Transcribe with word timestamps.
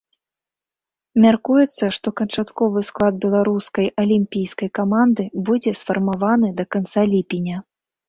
Мяркуецца, 1.25 1.83
што 1.97 2.07
канчатковы 2.21 2.79
склад 2.89 3.13
беларускай 3.27 3.93
алімпійскай 4.07 4.69
каманды 4.81 5.23
будзе 5.53 5.71
сфармаваны 5.85 6.55
да 6.61 6.71
канца 6.75 7.09
ліпеня. 7.17 7.57